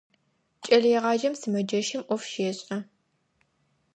Кӏэлэегъаджэм 0.63 1.33
сымэджэщым 1.39 2.01
ӏоф 2.07 2.23
щешӏэ. 2.31 2.77